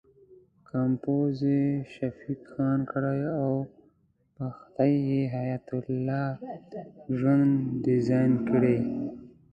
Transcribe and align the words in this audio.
کمپوز 0.69 1.37
یې 1.53 1.65
شفیق 1.93 2.41
خان 2.51 2.79
کړی 2.91 3.21
او 3.41 3.51
پښتۍ 4.35 4.93
یې 5.09 5.21
حیات 5.35 5.67
الله 5.77 6.25
ژوند 7.17 7.51
ډیزاین 7.85 8.31
کړې. 8.49 8.77